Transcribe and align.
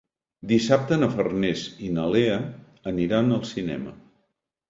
Dissabte 0.51 0.97
na 1.01 1.09
Farners 1.17 1.65
i 1.87 1.91
na 1.97 2.07
Lea 2.15 2.39
aniran 2.93 3.31
al 3.37 3.47
cinema. 3.53 3.95